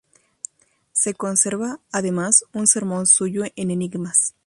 Se 0.93 1.13
conserva, 1.13 1.79
además, 1.91 2.45
un 2.53 2.65
sermón 2.65 3.05
suyo 3.05 3.43
en 3.55 3.69
enigmas. 3.69 4.33